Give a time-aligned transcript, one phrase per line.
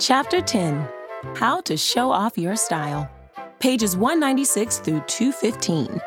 [0.00, 0.88] Chapter 10
[1.34, 3.10] How to Show Off Your Style.
[3.58, 6.00] Pages 196 through 215.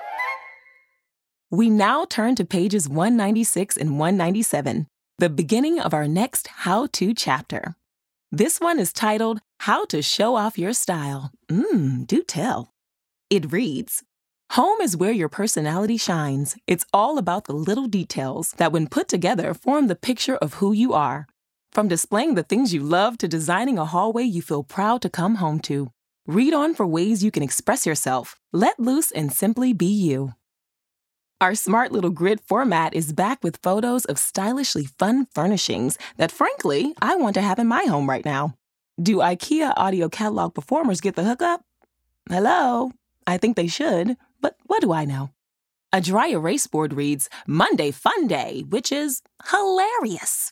[1.49, 7.13] We now turn to pages 196 and 197, the beginning of our next How To
[7.13, 7.75] chapter.
[8.31, 11.31] This one is titled How to Show Off Your Style.
[11.49, 12.71] Mmm, do tell.
[13.29, 14.03] It reads
[14.51, 16.55] Home is where your personality shines.
[16.65, 20.71] It's all about the little details that, when put together, form the picture of who
[20.71, 21.27] you are.
[21.71, 25.35] From displaying the things you love to designing a hallway you feel proud to come
[25.35, 25.89] home to.
[26.27, 28.35] Read on for ways you can express yourself.
[28.51, 30.33] Let loose and simply be you.
[31.39, 36.93] Our smart little grid format is back with photos of stylishly fun furnishings that, frankly,
[37.01, 38.57] I want to have in my home right now.
[39.01, 41.63] Do IKEA audio catalog performers get the hookup?
[42.29, 42.91] Hello?
[43.25, 45.29] I think they should, but what do I know?
[45.93, 50.51] A dry erase board reads Monday Fun Day, which is hilarious.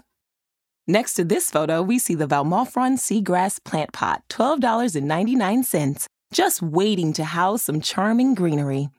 [0.89, 7.25] Next to this photo, we see the Valmofron seagrass plant pot, $12.99, just waiting to
[7.25, 8.89] house some charming greenery.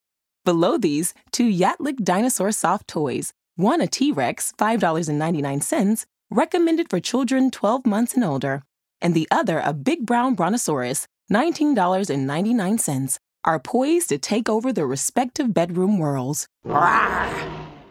[0.44, 7.50] Below these, two Jättelik dinosaur soft toys, one a T Rex, $5.99, recommended for children
[7.50, 8.62] 12 months and older,
[9.02, 15.52] and the other a big brown brontosaurus, $19.99, are poised to take over their respective
[15.52, 16.46] bedroom worlds.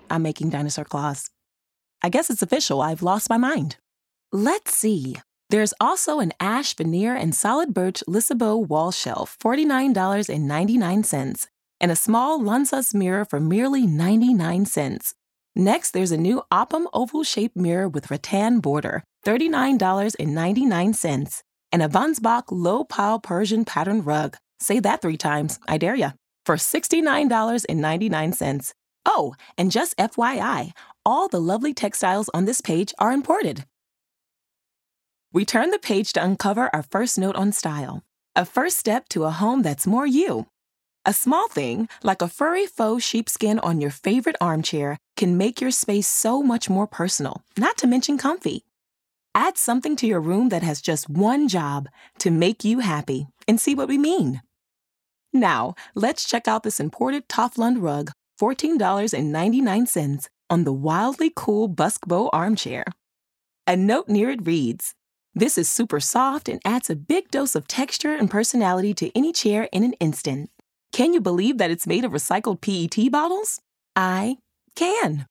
[0.09, 1.29] I'm making dinosaur claws.
[2.01, 3.75] I guess it's official, I've lost my mind.
[4.31, 5.15] Let's see.
[5.49, 11.47] There's also an ash veneer and solid birch Lisabo wall shelf, $49.99,
[11.81, 15.15] and a small Lunsas mirror for merely 99 cents.
[15.55, 21.41] Next, there's a new Oppum oval shaped mirror with rattan border, $39.99,
[21.71, 24.37] and a Vonsbäk low pile Persian pattern rug.
[24.59, 26.11] Say that three times, I dare ya,
[26.45, 28.73] for $69.99.
[29.07, 33.65] Oh, and just FYI, all the lovely textiles on this page are imported.
[35.31, 38.01] We turn the page to uncover our first note on style,
[38.35, 40.47] a first step to a home that's more you.
[41.05, 45.69] A small thing, like a furry faux sheepskin on your favorite armchair, can make your
[45.69, 48.65] space so much more personal, not to mention comfy.
[49.35, 53.61] Add something to your room that has just one job to make you happy and
[53.61, 54.41] see what we mean.
[55.31, 58.09] Now, let's check out this imported Toftlund rug,
[58.41, 62.83] $14.99, on the wildly cool Buskbo armchair.
[63.67, 64.95] A note near it reads
[65.39, 69.31] this is super soft and adds a big dose of texture and personality to any
[69.31, 70.49] chair in an instant.
[70.91, 73.61] Can you believe that it's made of recycled PET bottles?
[73.95, 74.37] I
[74.75, 75.27] can.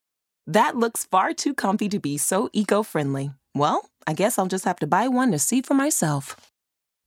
[0.47, 3.31] That looks far too comfy to be so eco friendly.
[3.53, 6.35] Well, I guess I'll just have to buy one to see for myself.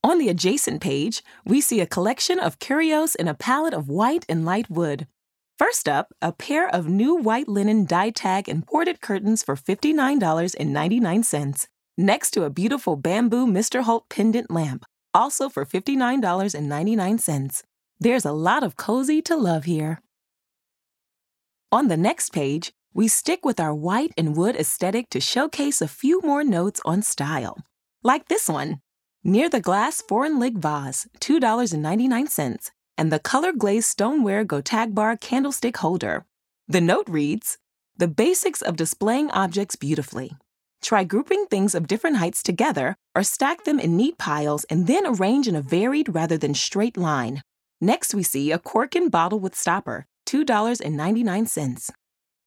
[0.05, 4.25] On the adjacent page, we see a collection of curios in a palette of white
[4.29, 5.07] and light wood.
[5.59, 11.67] First up, a pair of new white linen Dytåg imported curtains for $59.99
[11.97, 17.63] next to a beautiful bamboo Misterhult pendant lamp, also for $59.99.
[18.01, 20.01] There's a lot of cozy to love here.
[21.71, 25.89] On the next page, we stick with our white and wood aesthetic to showcase a
[25.89, 27.57] few more notes on style.
[28.03, 28.81] Like this one.
[29.25, 36.27] Near the glass Förenlig vase, $2.99, and the color glazed stoneware Godtagbar candlestick holder.
[36.67, 37.59] The note reads
[37.97, 40.33] The basics of displaying objects beautifully.
[40.83, 45.07] Try grouping things of different heights together or stack them in neat piles and then
[45.07, 47.43] arrange in a varied rather than straight line.
[47.81, 51.91] Next, we see a Korken bottle with stopper, $2.99,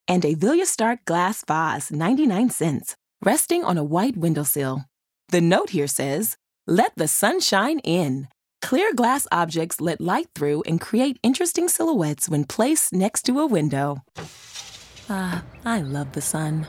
[0.08, 4.86] and a Viljestark glass vase, 99 cents, resting on a white windowsill.
[5.30, 6.38] The note here says,
[6.68, 8.28] Let the sun shine in.
[8.62, 13.48] Clear glass objects let light through and create interesting silhouettes when placed next to a
[13.48, 14.04] window.
[15.10, 16.68] Ah, I love the sun.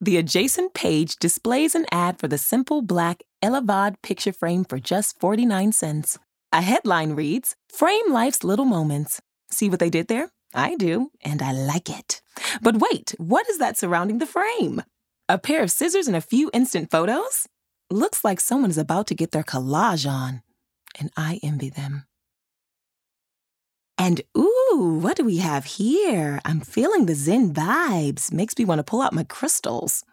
[0.00, 5.18] The adjacent page displays an ad for the simple black Elevod picture frame for just
[5.18, 6.18] 49 cents.
[6.52, 9.22] A headline reads, Frame Life's Little Moments.
[9.50, 10.28] See what they did there?
[10.54, 12.20] I do, and I like it.
[12.60, 14.82] But wait, what is that surrounding the frame?
[15.30, 17.48] A pair of scissors and a few instant photos?
[17.90, 20.42] Looks like someone is about to get their collage on,
[20.98, 22.04] and I envy them.
[23.98, 26.40] And ooh, what do we have here?
[26.44, 28.32] I'm feeling the Zen vibes.
[28.32, 30.04] Makes me want to pull out my crystals.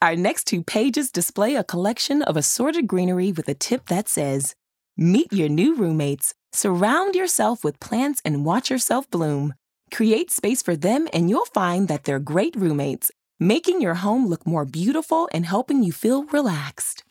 [0.00, 4.54] Our next two pages display a collection of assorted greenery with a tip that says,
[4.96, 6.34] Meet your new roommates.
[6.52, 9.54] Surround yourself with plants and watch yourself bloom.
[9.92, 14.46] Create space for them, and you'll find that they're great roommates, making your home look
[14.46, 17.04] more beautiful and helping you feel relaxed.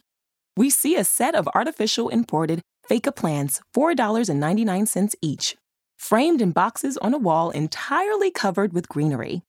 [0.58, 5.56] We see a set of artificial imported Fejka plants, $4.99 each,
[5.98, 9.42] framed in boxes on a wall entirely covered with greenery.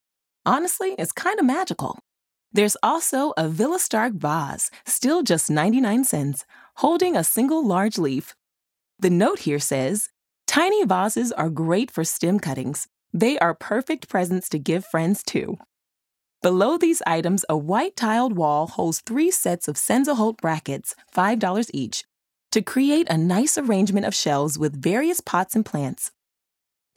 [0.45, 1.99] Honestly, it's kind of magical.
[2.53, 6.47] There's also a Viljestark vase, still just 99 cents,
[6.77, 8.35] holding a single large leaf.
[8.99, 10.09] The note here says
[10.47, 12.89] Tiny vases are great for stem cuttings.
[13.13, 15.59] They are perfect presents to give friends too.
[16.41, 22.05] Below these items, a white tiled wall holds three sets of Sandshult brackets, $5 each,
[22.53, 26.13] to create a nice arrangement of shelves with various pots and plants.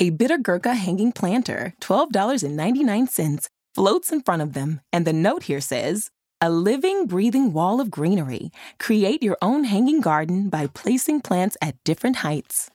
[0.01, 6.09] A Bittergurka hanging planter, $12.99, floats in front of them, and the note here says,
[6.41, 8.49] a living, breathing wall of greenery.
[8.79, 12.71] Create your own hanging garden by placing plants at different heights.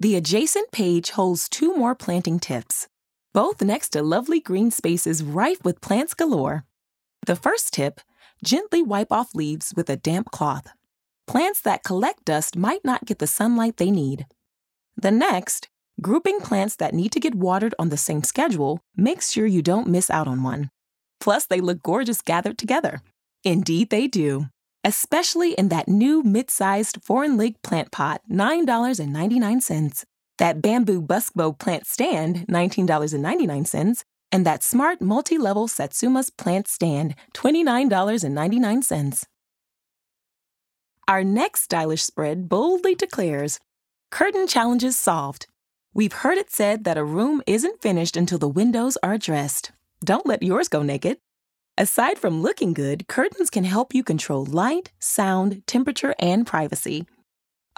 [0.00, 2.88] The adjacent page holds two more planting tips
[3.34, 6.64] both next to lovely green spaces rife with plants galore.
[7.26, 8.00] The first tip
[8.42, 10.68] gently wipe off leaves with a damp cloth.
[11.26, 14.24] Plants that collect dust might not get the sunlight they need.
[14.96, 15.68] The next,
[16.00, 19.88] grouping plants that need to get watered on the same schedule makes sure you don't
[19.88, 20.70] miss out on one.
[21.20, 23.00] Plus, they look gorgeous gathered together.
[23.44, 24.46] Indeed, they do.
[24.84, 30.04] Especially in that new mid sized Förenlig plant pot, $9.99
[30.38, 39.24] that bamboo buskbo plant stand, $19.99, and that smart multi level Satsumas plant stand, $29.99.
[41.08, 43.60] Our next stylish spread boldly declares
[44.10, 45.46] Curtain challenges solved.
[45.96, 49.72] We've heard it said that a room isn't finished until the windows are dressed.
[50.04, 51.16] Don't let yours go naked.
[51.78, 57.06] Aside from looking good, curtains can help you control light, sound, temperature, and privacy.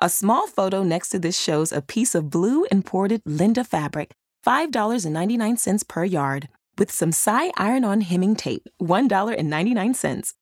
[0.03, 4.11] A small photo next to this shows a piece of blue imported Linda fabric,
[4.45, 10.35] $5.99 per yard, with some Sy iron on hemming tape, $1.99.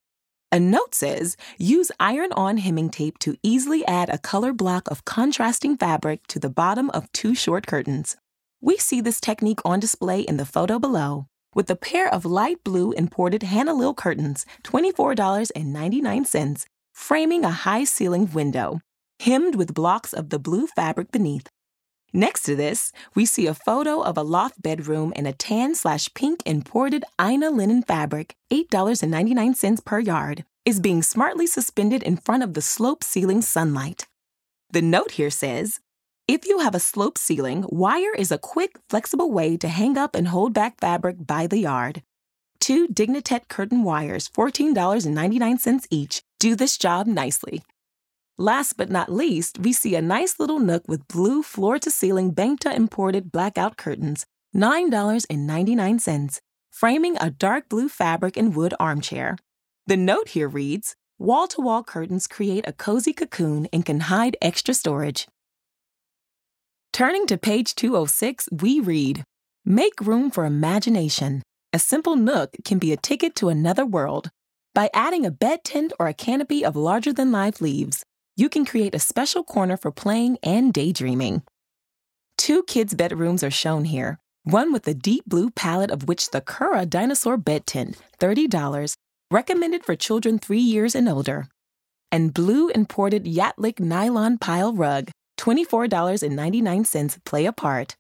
[0.53, 5.05] A note says use iron on hemming tape to easily add a color block of
[5.05, 8.17] contrasting fabric to the bottom of two short curtains.
[8.61, 12.63] We see this technique on display in the photo below with a pair of light
[12.63, 18.81] blue imported Hannalill curtains, $24.99, framing a high ceilinged window
[19.21, 21.49] hemmed with blocks of the blue fabric beneath.
[22.17, 26.09] Next to this, we see a photo of a loft bedroom in a tan slash
[26.15, 32.55] pink imported Aina linen fabric, $8.99 per yard, is being smartly suspended in front of
[32.55, 34.07] the slope ceiling sunlight.
[34.71, 35.81] The note here says,
[36.27, 40.15] if you have a slope ceiling, wire is a quick, flexible way to hang up
[40.15, 42.03] and hold back fabric by the yard.
[42.61, 47.63] Two Dignitet curtain wires, $14.99 each, do this job nicely.
[48.39, 52.35] Last but not least, we see a nice little nook with blue floor to ceiling
[52.35, 56.41] Bengta imported blackout curtains, $9.99,
[56.71, 59.39] framing a dark blue fabric and wood armchair.
[59.87, 64.37] The note here reads Wall to wall curtains create a cozy cocoon and can hide
[64.43, 65.27] extra storage.
[66.93, 69.25] Turning to page 206, we read
[69.65, 71.43] Make room for imagination.
[71.73, 74.29] A simple nook can be a ticket to another world.
[74.75, 78.05] By adding a bed tent or a canopy of larger than life leaves,
[78.37, 81.43] you can create a special corner for playing and daydreaming.
[82.37, 86.41] Two kids' bedrooms are shown here one with a deep blue palette of which the
[86.41, 88.95] Kura dinosaur bed tent, $30,
[89.29, 91.49] recommended for children three years and older,
[92.13, 95.11] and blue imported Jättelik nylon pile rug,
[95.41, 97.97] $24.99 play a part.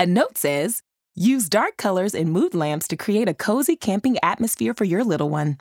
[0.00, 0.82] A note says,
[1.14, 5.30] use dark colors and mood lamps to create a cozy camping atmosphere for your little
[5.30, 5.58] one.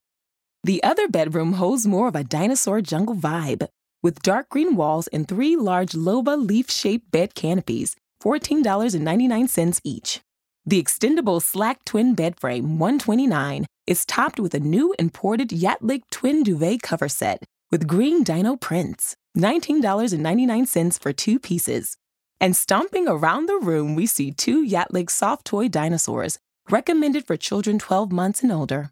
[0.64, 3.68] The other bedroom holds more of a dinosaur jungle vibe,
[4.04, 10.22] with dark green walls and three large Löva leaf shaped bed canopies, $14.99 each.
[10.66, 16.44] The extendable Släkt twin bed frame, 129, is topped with a new imported Jättelik twin
[16.44, 21.96] duvet cover set with green dino prints, $19.99 for two pieces.
[22.42, 26.38] And stomping around the room, we see two Jättelik soft toy dinosaurs,
[26.70, 28.92] recommended for children 12 months and older.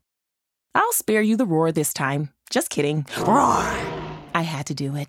[0.75, 2.31] I'll spare you the roar this time.
[2.49, 3.05] Just kidding.
[3.19, 3.63] Roar!
[4.33, 5.07] I had to do it.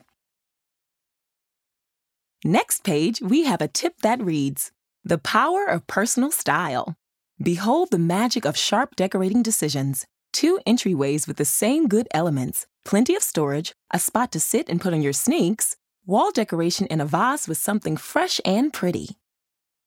[2.44, 4.72] Next page, we have a tip that reads
[5.04, 6.96] The Power of Personal Style.
[7.42, 10.06] Behold the magic of sharp decorating decisions.
[10.32, 14.80] Two entryways with the same good elements plenty of storage, a spot to sit and
[14.80, 19.18] put on your sneaks, wall decoration in a vase with something fresh and pretty.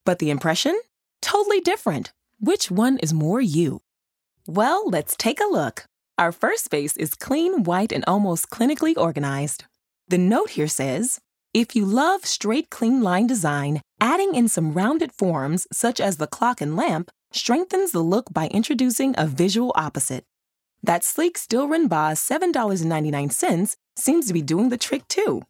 [0.05, 0.79] But the impression?
[1.19, 2.13] Totally different.
[2.39, 3.81] Which one is more you?
[4.53, 5.85] Well, let's take a look.
[6.17, 9.63] Our first space is clean, white, and almost clinically organized.
[10.09, 11.21] The note here says
[11.53, 16.27] if you love straight, clean line design, adding in some rounded forms, such as the
[16.27, 20.25] clock and lamp, strengthens the look by introducing a visual opposite.
[20.83, 25.43] That sleek Stilren Boss $7.99 seems to be doing the trick too.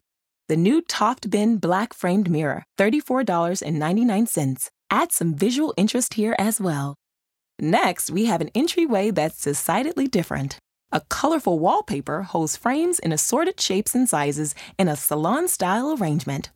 [0.46, 6.94] The new Toftbyn black framed mirror, $34.99, adds some visual interest here as well.
[7.62, 10.58] Next, we have an entryway that's decidedly different.
[10.90, 16.50] A colorful wallpaper holds frames in assorted shapes and sizes in a salon style arrangement.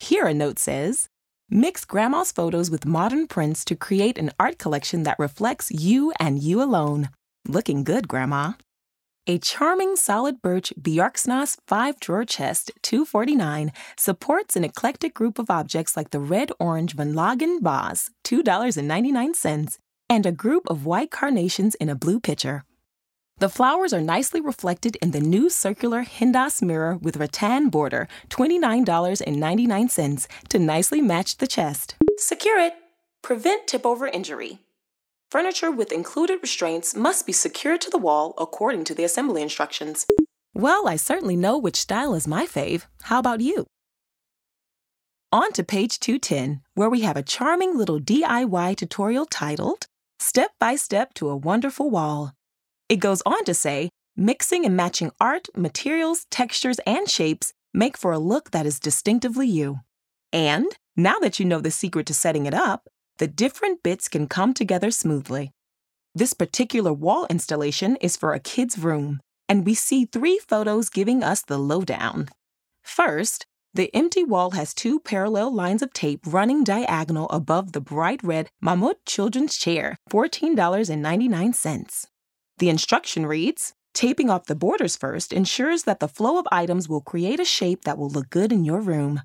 [0.00, 1.06] Here a note says,
[1.48, 6.42] Mix grandma's photos with modern prints to create an art collection that reflects you and
[6.42, 7.10] you alone.
[7.46, 8.54] Looking good, Grandma.
[9.28, 15.96] A charming solid birch Björksnäs 5 drawer chest, 249 supports an eclectic group of objects
[15.96, 19.78] like the red orange Van Lagen vase, $2.99,
[20.10, 22.64] and a group of white carnations in a blue pitcher.
[23.38, 30.26] The flowers are nicely reflected in the new circular Hindas mirror with rattan border, $29.99
[30.48, 31.94] to nicely match the chest.
[32.16, 32.74] Secure it.
[33.22, 34.58] Prevent tip over injury.
[35.30, 40.06] Furniture with included restraints must be secured to the wall according to the assembly instructions.
[40.54, 42.86] Well, I certainly know which style is my fave.
[43.02, 43.66] How about you?
[45.30, 49.86] On to page 210, where we have a charming little DIY tutorial titled
[50.20, 52.32] Step by Step to a Wonderful Wall.
[52.88, 58.10] It goes on to say mixing and matching art, materials, textures, and shapes make for
[58.10, 59.78] a look that is distinctively you.
[60.32, 64.26] And now that you know the secret to setting it up, the different bits can
[64.26, 65.52] come together smoothly.
[66.16, 71.22] This particular wall installation is for a kid's room, and we see three photos giving
[71.22, 72.28] us the lowdown.
[72.82, 78.22] First, the empty wall has two parallel lines of tape running diagonal above the bright
[78.22, 82.06] red Mammut children's chair, $14.99.
[82.58, 87.00] The instruction reads Taping off the borders first ensures that the flow of items will
[87.00, 89.22] create a shape that will look good in your room.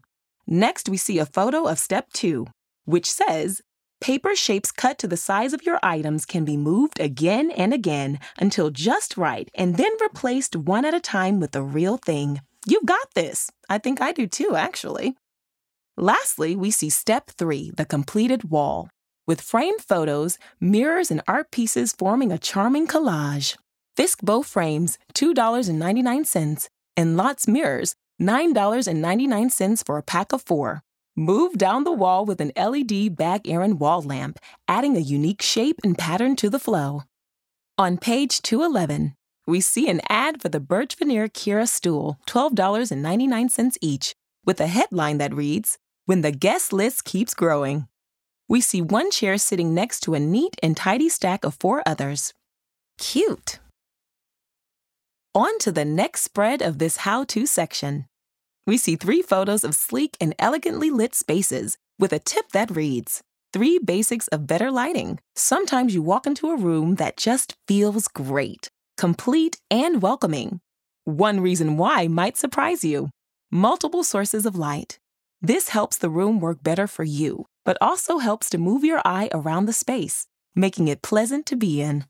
[0.48, 2.48] Next, we see a photo of step two,
[2.86, 3.62] which says
[4.02, 8.20] Paper shapes cut to the size of your items can be moved again and again
[8.38, 12.42] until just right and then replaced one at a time with the real thing.
[12.65, 13.51] You've got this.
[13.70, 15.15] I think I do too, actually.
[15.98, 18.89] Lastly, we see step three, the completed wall
[19.25, 23.58] with framed photos, mirrors, and art pieces forming a charming collage.
[23.98, 26.67] Fiskbo frames, $2.99,
[26.98, 30.82] and Lots mirrors, $9.99 for a pack of four.
[31.15, 35.79] Move down the wall with an LED Bag Aaron wall lamp, adding a unique shape
[35.84, 37.03] and pattern to the flow.
[37.77, 39.15] On page 211,
[39.46, 44.14] we see an ad for the birch veneer Kyrre stool, $12.99 each,
[44.46, 47.88] with a headline that reads, When the guest list keeps growing
[48.48, 52.34] we see one chair sitting next to a neat and tidy stack of four others.
[52.98, 53.60] Cute.
[55.34, 58.06] On to the next spread of this how to section.
[58.68, 63.22] We see three photos of sleek and elegantly lit spaces with a tip that reads
[63.52, 65.20] Three basics of better lighting.
[65.36, 70.60] Sometimes you walk into a room that just feels great, complete, and welcoming.
[71.06, 73.10] One reason why might surprise you
[73.52, 74.98] multiple sources of light.
[75.42, 79.30] This helps the room work better for you but also helps to move your eye
[79.34, 82.06] around the space, making it pleasant to be in.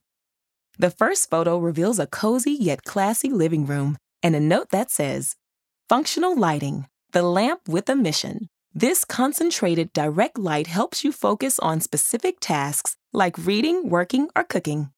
[0.80, 5.36] The first photo reveals a cozy yet classy living room and a note that says,
[5.88, 8.48] Functional lighting, the lamp with a mission.
[8.74, 14.90] This concentrated direct light helps you focus on specific tasks like reading, working, or cooking.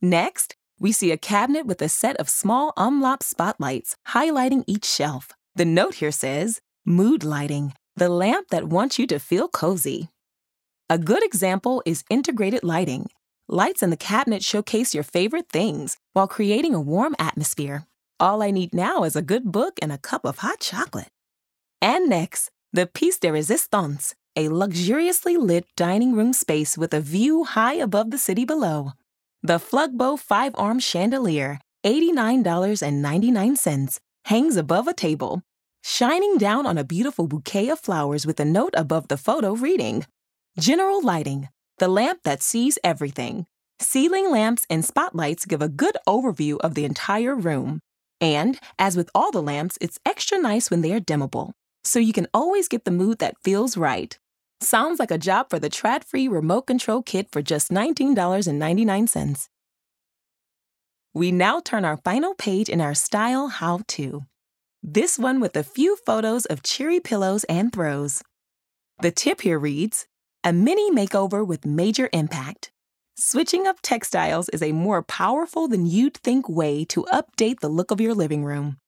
[0.00, 5.32] Next, we see a cabinet with a set of small Omlopp spotlights highlighting each shelf.
[5.54, 10.08] The note here says, Mood lighting, the lamp that wants you to feel cozy.
[10.88, 13.10] A good example is integrated lighting.
[13.48, 17.86] Lights in the cabinet showcase your favorite things while creating a warm atmosphere.
[18.20, 21.10] All I need now is a good book and a cup of hot chocolate.
[21.80, 27.44] And next, the piece de resistance, a luxuriously lit dining room space with a view
[27.44, 28.92] high above the city below.
[29.42, 35.42] The Flugbo five arm chandelier, $89.99, hangs above a table
[35.84, 40.04] shining down on a beautiful bouquet of flowers with a note above the photo reading
[40.58, 43.46] General lighting, the lamp that sees everything.
[43.80, 47.78] Ceiling lamps and spotlights give a good overview of the entire room.
[48.20, 51.52] And, as with all the lamps, it's extra nice when they are dimmable,
[51.84, 54.18] so you can always get the mood that feels right.
[54.60, 59.48] Sounds like a job for the Trådfri remote control kit for just $19.99.
[61.14, 64.22] We now turn our final page in our style how to.
[64.82, 68.22] This one with a few photos of cheery pillows and throws.
[69.00, 70.06] The tip here reads
[70.44, 72.72] A mini makeover with major impact.
[73.16, 77.90] Switching up textiles is a more powerful than you'd think way to update the look
[77.90, 78.78] of your living room.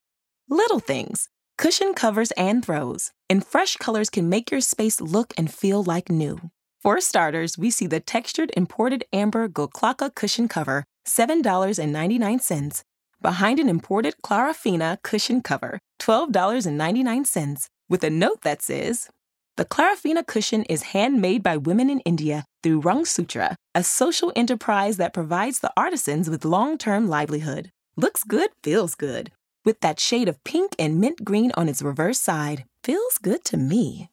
[0.49, 1.27] Little things,
[1.61, 6.09] cushion covers and throws, and fresh colors can make your space look and feel like
[6.09, 6.49] new.
[6.81, 12.81] For starters, we see the textured imported amber Goklaka cushion cover, $7.99,
[13.21, 19.09] behind an imported Clarafina cushion cover, $12.99, with a note that says,
[19.57, 25.13] The Clarafina cushion is handmade by women in India through Rangsutra, a social enterprise that
[25.13, 27.69] provides the artisans with long term livelihood.
[27.95, 29.31] Looks good, feels good.
[29.63, 33.57] With that shade of pink and mint green on its reverse side, feels good to
[33.57, 34.09] me.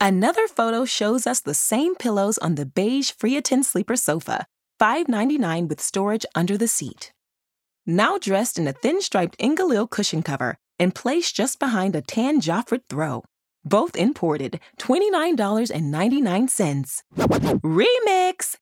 [0.00, 4.46] Another photo shows us the same pillows on the beige Friheten sleeper sofa,
[4.80, 7.12] $5.99 with storage under the seat.
[7.86, 12.40] Now dressed in a thin striped Ingalill cushion cover and placed just behind a tan
[12.40, 13.22] Jofrid throw.
[13.64, 17.02] Both imported, $29.99.
[17.62, 18.56] Remix!